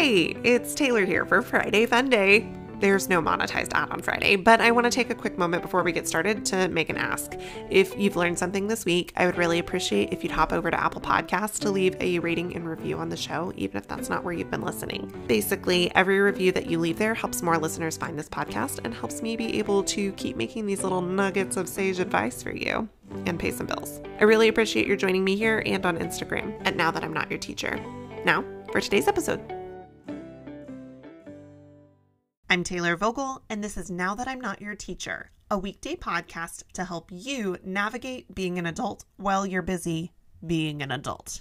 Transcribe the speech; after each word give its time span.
Hey, 0.00 0.34
it's 0.44 0.74
Taylor 0.74 1.04
here 1.04 1.26
for 1.26 1.42
Friday 1.42 1.84
Fun 1.84 2.08
Day. 2.08 2.50
There's 2.78 3.10
no 3.10 3.20
monetized 3.20 3.74
ad 3.74 3.90
on 3.90 4.00
Friday, 4.00 4.34
but 4.34 4.62
I 4.62 4.70
want 4.70 4.86
to 4.86 4.90
take 4.90 5.10
a 5.10 5.14
quick 5.14 5.36
moment 5.36 5.62
before 5.62 5.82
we 5.82 5.92
get 5.92 6.08
started 6.08 6.46
to 6.46 6.68
make 6.68 6.88
an 6.88 6.96
ask. 6.96 7.34
If 7.68 7.94
you've 7.98 8.16
learned 8.16 8.38
something 8.38 8.66
this 8.66 8.86
week, 8.86 9.12
I 9.14 9.26
would 9.26 9.36
really 9.36 9.58
appreciate 9.58 10.10
if 10.10 10.22
you'd 10.22 10.32
hop 10.32 10.54
over 10.54 10.70
to 10.70 10.82
Apple 10.82 11.02
Podcasts 11.02 11.58
to 11.58 11.70
leave 11.70 11.96
a 12.00 12.18
rating 12.20 12.56
and 12.56 12.66
review 12.66 12.96
on 12.96 13.10
the 13.10 13.16
show, 13.16 13.52
even 13.56 13.76
if 13.76 13.86
that's 13.88 14.08
not 14.08 14.24
where 14.24 14.32
you've 14.32 14.50
been 14.50 14.62
listening. 14.62 15.12
Basically, 15.26 15.94
every 15.94 16.18
review 16.18 16.50
that 16.52 16.70
you 16.70 16.78
leave 16.78 16.96
there 16.96 17.12
helps 17.12 17.42
more 17.42 17.58
listeners 17.58 17.98
find 17.98 18.18
this 18.18 18.30
podcast 18.30 18.80
and 18.82 18.94
helps 18.94 19.20
me 19.20 19.36
be 19.36 19.58
able 19.58 19.84
to 19.84 20.12
keep 20.12 20.34
making 20.34 20.64
these 20.64 20.82
little 20.82 21.02
nuggets 21.02 21.58
of 21.58 21.68
sage 21.68 21.98
advice 21.98 22.42
for 22.42 22.56
you 22.56 22.88
and 23.26 23.38
pay 23.38 23.50
some 23.50 23.66
bills. 23.66 24.00
I 24.18 24.24
really 24.24 24.48
appreciate 24.48 24.86
your 24.86 24.96
joining 24.96 25.24
me 25.24 25.36
here 25.36 25.62
and 25.66 25.84
on 25.84 25.98
Instagram 25.98 26.58
And 26.64 26.74
Now 26.74 26.90
That 26.90 27.04
I'm 27.04 27.12
Not 27.12 27.28
Your 27.28 27.38
Teacher. 27.38 27.78
Now, 28.24 28.42
for 28.72 28.80
today's 28.80 29.06
episode. 29.06 29.59
I'm 32.52 32.64
Taylor 32.64 32.96
Vogel, 32.96 33.44
and 33.48 33.62
this 33.62 33.76
is 33.76 33.92
Now 33.92 34.16
That 34.16 34.26
I'm 34.26 34.40
Not 34.40 34.60
Your 34.60 34.74
Teacher, 34.74 35.30
a 35.52 35.56
weekday 35.56 35.94
podcast 35.94 36.64
to 36.72 36.84
help 36.84 37.08
you 37.12 37.56
navigate 37.62 38.34
being 38.34 38.58
an 38.58 38.66
adult 38.66 39.04
while 39.18 39.46
you're 39.46 39.62
busy 39.62 40.10
being 40.44 40.82
an 40.82 40.90
adult. 40.90 41.38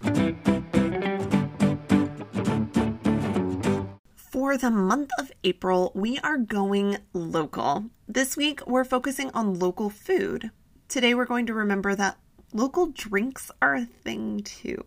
For 4.16 4.56
the 4.56 4.70
month 4.70 5.10
of 5.18 5.32
April, 5.44 5.92
we 5.96 6.20
are 6.20 6.38
going 6.38 7.00
local. 7.14 7.86
This 8.08 8.38
week, 8.38 8.62
we're 8.68 8.86
focusing 8.86 9.32
on 9.34 9.58
local 9.58 9.90
food. 9.90 10.52
Today, 10.90 11.16
we're 11.16 11.26
going 11.26 11.48
to 11.48 11.56
remember 11.56 11.96
that 11.96 12.20
local 12.54 12.86
drinks 12.86 13.50
are 13.64 13.74
a 13.74 13.86
thing 13.86 14.42
too. 14.44 14.86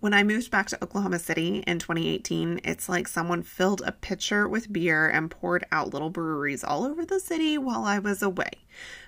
When 0.00 0.14
I 0.14 0.22
moved 0.22 0.50
back 0.50 0.66
to 0.68 0.82
Oklahoma 0.82 1.18
City 1.18 1.62
in 1.66 1.78
2018, 1.78 2.62
it's 2.64 2.88
like 2.88 3.06
someone 3.06 3.42
filled 3.42 3.82
a 3.84 3.92
pitcher 3.92 4.48
with 4.48 4.72
beer 4.72 5.06
and 5.06 5.30
poured 5.30 5.66
out 5.70 5.92
little 5.92 6.08
breweries 6.08 6.64
all 6.64 6.86
over 6.86 7.04
the 7.04 7.20
city 7.20 7.58
while 7.58 7.84
I 7.84 7.98
was 7.98 8.22
away. 8.22 8.50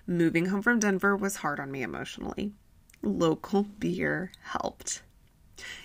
Moving 0.06 0.46
home 0.46 0.60
from 0.60 0.80
Denver 0.80 1.16
was 1.16 1.36
hard 1.36 1.60
on 1.60 1.72
me 1.72 1.82
emotionally. 1.82 2.52
Local 3.00 3.62
beer 3.62 4.32
helped. 4.42 5.00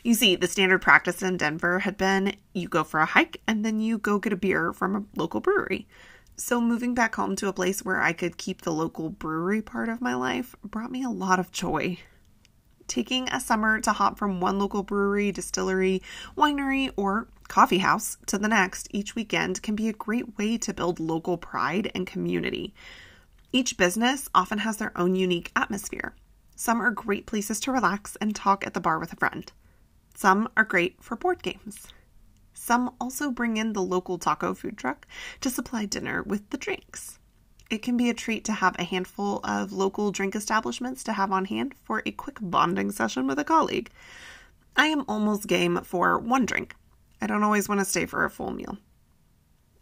You 0.03 0.13
see, 0.13 0.35
the 0.35 0.45
standard 0.45 0.81
practice 0.81 1.23
in 1.23 1.37
Denver 1.37 1.79
had 1.79 1.95
been 1.95 2.35
you 2.51 2.67
go 2.67 2.83
for 2.83 2.99
a 2.99 3.05
hike 3.05 3.39
and 3.47 3.63
then 3.63 3.79
you 3.79 3.97
go 3.99 4.19
get 4.19 4.33
a 4.33 4.37
beer 4.37 4.73
from 4.73 4.93
a 4.93 5.05
local 5.15 5.39
brewery. 5.39 5.87
So, 6.35 6.59
moving 6.59 6.93
back 6.93 7.15
home 7.15 7.37
to 7.37 7.47
a 7.47 7.53
place 7.53 7.83
where 7.85 8.01
I 8.01 8.11
could 8.11 8.35
keep 8.35 8.63
the 8.63 8.73
local 8.73 9.09
brewery 9.09 9.61
part 9.61 9.87
of 9.87 10.01
my 10.01 10.15
life 10.15 10.53
brought 10.65 10.91
me 10.91 11.01
a 11.01 11.09
lot 11.09 11.39
of 11.39 11.53
joy 11.53 11.97
taking 12.87 13.29
a 13.29 13.39
summer 13.39 13.79
to 13.81 13.91
hop 13.91 14.17
from 14.17 14.39
one 14.39 14.59
local 14.59 14.83
brewery, 14.83 15.31
distillery, 15.31 16.01
winery, 16.35 16.91
or 16.95 17.27
coffee 17.47 17.77
house 17.77 18.17
to 18.25 18.37
the 18.37 18.47
next 18.47 18.87
each 18.91 19.15
weekend 19.15 19.61
can 19.61 19.75
be 19.75 19.87
a 19.87 19.93
great 19.93 20.37
way 20.37 20.57
to 20.57 20.73
build 20.73 20.99
local 20.99 21.37
pride 21.37 21.91
and 21.95 22.07
community. 22.07 22.73
Each 23.51 23.77
business 23.77 24.29
often 24.35 24.59
has 24.59 24.77
their 24.77 24.97
own 24.97 25.15
unique 25.15 25.51
atmosphere. 25.55 26.15
Some 26.55 26.81
are 26.81 26.91
great 26.91 27.25
places 27.25 27.59
to 27.61 27.71
relax 27.71 28.17
and 28.17 28.35
talk 28.35 28.65
at 28.65 28.73
the 28.73 28.79
bar 28.79 28.99
with 28.99 29.13
a 29.13 29.17
friend. 29.17 29.51
Some 30.15 30.49
are 30.57 30.63
great 30.63 31.03
for 31.03 31.15
board 31.15 31.43
games. 31.43 31.87
Some 32.53 32.95
also 32.99 33.31
bring 33.31 33.57
in 33.57 33.73
the 33.73 33.81
local 33.81 34.17
taco 34.17 34.53
food 34.53 34.77
truck 34.77 35.07
to 35.41 35.49
supply 35.49 35.85
dinner 35.85 36.23
with 36.23 36.49
the 36.49 36.57
drinks. 36.57 37.19
It 37.69 37.81
can 37.81 37.97
be 37.97 38.09
a 38.09 38.13
treat 38.13 38.45
to 38.45 38.53
have 38.53 38.77
a 38.79 38.85
handful 38.85 39.41
of 39.43 39.73
local 39.73 40.11
drink 40.11 40.35
establishments 40.35 41.03
to 41.03 41.13
have 41.13 41.33
on 41.33 41.45
hand 41.45 41.75
for 41.83 42.01
a 42.05 42.11
quick 42.11 42.37
bonding 42.41 42.91
session 42.91 43.27
with 43.27 43.39
a 43.39 43.43
colleague. 43.43 43.89
I 44.77 44.87
am 44.87 45.03
almost 45.07 45.47
game 45.47 45.81
for 45.83 46.17
one 46.17 46.45
drink. 46.45 46.75
I 47.21 47.27
don't 47.27 47.43
always 47.43 47.67
want 47.67 47.81
to 47.81 47.85
stay 47.85 48.05
for 48.05 48.23
a 48.23 48.29
full 48.29 48.51
meal. 48.51 48.77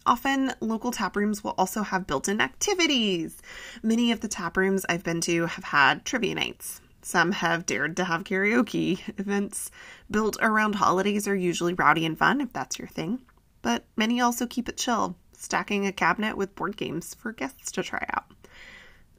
Often, 0.08 0.54
local 0.62 0.92
tap 0.92 1.16
rooms 1.16 1.44
will 1.44 1.54
also 1.58 1.84
have 1.84 2.08
built 2.08 2.28
in 2.28 2.42
activities. 2.42 3.42
Many 3.84 4.12
of 4.12 4.22
the 4.22 4.28
tap 4.28 4.58
rooms 4.58 4.86
I've 4.88 5.04
been 5.04 5.22
to 5.22 5.46
have 5.46 5.66
had 5.66 6.06
trivia 6.06 6.36
nights. 6.36 6.82
Some 7.02 7.34
have 7.34 7.68
dared 7.68 7.98
to 7.98 8.06
have 8.06 8.24
karaoke. 8.24 9.00
Events 9.20 9.70
built 10.10 10.38
around 10.42 10.76
holidays 10.76 11.28
are 11.28 11.36
usually 11.36 11.74
rowdy 11.74 12.06
and 12.06 12.18
fun, 12.18 12.42
if 12.42 12.52
that's 12.52 12.80
your 12.80 12.88
thing, 12.88 13.22
but 13.62 13.86
many 13.96 14.22
also 14.22 14.48
keep 14.48 14.70
it 14.70 14.78
chill 14.78 15.16
stacking 15.36 15.86
a 15.86 15.92
cabinet 15.92 16.38
with 16.38 16.56
board 16.56 16.78
games 16.78 17.14
for 17.16 17.32
guests 17.32 17.72
to 17.74 17.84
try 17.84 18.06
out. 18.14 18.26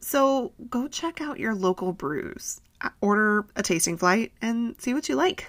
So 0.01 0.53
go 0.71 0.89
check 0.89 1.21
out 1.21 1.41
your 1.41 1.55
local 1.55 1.93
brews, 1.93 2.61
order 3.01 3.47
a 3.57 3.63
tasting 3.63 3.97
flight, 3.97 4.33
and 4.41 4.81
see 4.81 4.95
what 4.95 5.09
you 5.09 5.17
like. 5.17 5.47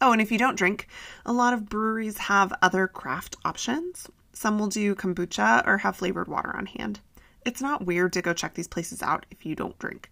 Oh, 0.00 0.12
and 0.12 0.20
if 0.20 0.32
you 0.32 0.38
don't 0.38 0.58
drink, 0.58 0.88
a 1.24 1.32
lot 1.32 1.54
of 1.54 1.68
breweries 1.68 2.18
have 2.18 2.52
other 2.62 2.88
craft 2.88 3.36
options. 3.44 4.08
Some 4.32 4.58
will 4.58 4.66
do 4.66 4.94
kombucha 4.94 5.66
or 5.66 5.78
have 5.78 5.96
flavored 5.96 6.28
water 6.28 6.54
on 6.56 6.66
hand. 6.66 7.00
It's 7.44 7.60
not 7.60 7.86
weird 7.86 8.12
to 8.14 8.22
go 8.22 8.32
check 8.32 8.54
these 8.54 8.68
places 8.68 9.02
out 9.02 9.26
if 9.30 9.46
you 9.46 9.54
don't 9.54 9.78
drink 9.78 10.10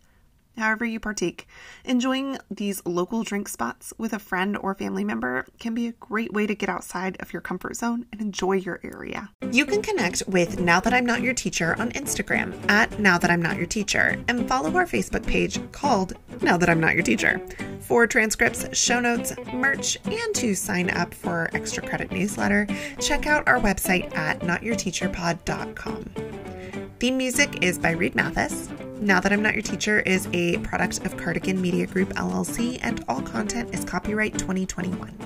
however 0.56 0.84
you 0.84 1.00
partake. 1.00 1.46
Enjoying 1.84 2.38
these 2.50 2.82
local 2.84 3.22
drink 3.22 3.48
spots 3.48 3.92
with 3.98 4.12
a 4.12 4.18
friend 4.18 4.56
or 4.56 4.74
family 4.74 5.04
member 5.04 5.46
can 5.58 5.74
be 5.74 5.86
a 5.86 5.92
great 5.92 6.32
way 6.32 6.46
to 6.46 6.54
get 6.54 6.68
outside 6.68 7.16
of 7.20 7.32
your 7.32 7.42
comfort 7.42 7.76
zone 7.76 8.06
and 8.12 8.20
enjoy 8.20 8.52
your 8.52 8.80
area. 8.82 9.30
You 9.50 9.66
can 9.66 9.82
connect 9.82 10.22
with 10.26 10.60
Now 10.60 10.80
That 10.80 10.94
I'm 10.94 11.06
Not 11.06 11.22
Your 11.22 11.34
Teacher 11.34 11.74
on 11.78 11.92
Instagram 11.92 12.54
at 12.70 12.98
Now 12.98 13.18
That 13.18 13.30
I'm 13.30 13.42
Not 13.42 13.56
Your 13.56 13.66
Teacher 13.66 14.22
and 14.28 14.48
follow 14.48 14.74
our 14.76 14.86
Facebook 14.86 15.26
page 15.26 15.60
called 15.72 16.14
Now 16.40 16.56
That 16.56 16.68
I'm 16.70 16.80
Not 16.80 16.94
Your 16.94 17.02
Teacher 17.02 17.40
for 17.82 18.06
transcripts, 18.06 18.66
show 18.72 19.00
notes, 19.00 19.34
merch, 19.52 19.98
and 20.04 20.34
to 20.34 20.54
sign 20.54 20.88
up 20.90 21.12
for 21.12 21.30
our 21.30 21.50
extra 21.52 21.86
credit 21.86 22.10
newsletter. 22.10 22.66
Check 23.00 23.26
out 23.26 23.46
our 23.46 23.58
website 23.60 24.16
at 24.16 24.40
notyourteacherpod.com. 24.40 26.04
Theme 26.98 27.16
music 27.18 27.62
is 27.62 27.78
by 27.78 27.90
Reed 27.90 28.14
Mathis. 28.14 28.68
Now 29.02 29.18
That 29.18 29.32
I'm 29.32 29.42
Not 29.42 29.54
Your 29.54 29.62
Teacher 29.62 29.98
is 29.98 30.28
a 30.32 30.58
product 30.58 31.04
of 31.04 31.16
Cardigan 31.16 31.60
Media 31.60 31.88
Group 31.88 32.10
LLC, 32.10 32.78
and 32.82 33.04
all 33.08 33.20
content 33.20 33.74
is 33.74 33.84
copyright 33.84 34.38
2021. 34.38 35.21